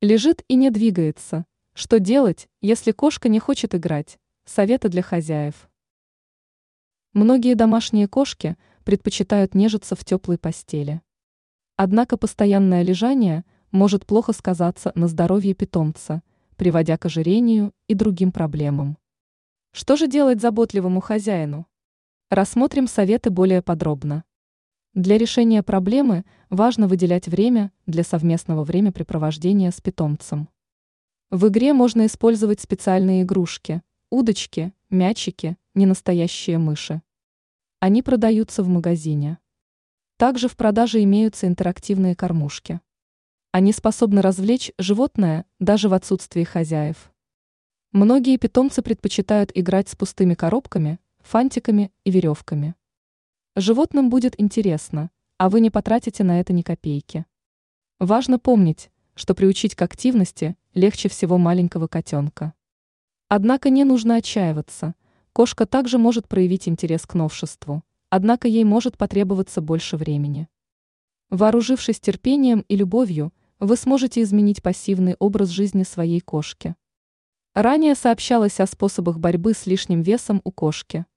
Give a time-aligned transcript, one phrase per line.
[0.00, 1.44] Лежит и не двигается.
[1.74, 4.16] Что делать, если кошка не хочет играть?
[4.44, 5.68] Советы для хозяев.
[7.14, 11.02] Многие домашние кошки предпочитают нежиться в теплой постели.
[11.74, 16.22] Однако постоянное лежание может плохо сказаться на здоровье питомца,
[16.54, 18.98] приводя к ожирению и другим проблемам.
[19.72, 21.66] Что же делать заботливому хозяину?
[22.30, 24.22] Рассмотрим советы более подробно.
[24.98, 30.48] Для решения проблемы важно выделять время для совместного времяпрепровождения с питомцем.
[31.30, 37.00] В игре можно использовать специальные игрушки, удочки, мячики, ненастоящие мыши.
[37.78, 39.38] Они продаются в магазине.
[40.16, 42.80] Также в продаже имеются интерактивные кормушки.
[43.52, 47.12] Они способны развлечь животное даже в отсутствии хозяев.
[47.92, 52.74] Многие питомцы предпочитают играть с пустыми коробками, фантиками и веревками.
[53.60, 57.26] Животным будет интересно, а вы не потратите на это ни копейки.
[57.98, 62.54] Важно помнить, что приучить к активности легче всего маленького котенка.
[63.26, 64.94] Однако не нужно отчаиваться.
[65.32, 70.46] Кошка также может проявить интерес к новшеству, однако ей может потребоваться больше времени.
[71.28, 76.76] Вооружившись терпением и любовью, вы сможете изменить пассивный образ жизни своей кошки.
[77.54, 81.06] Ранее сообщалось о способах борьбы с лишним весом у кошки–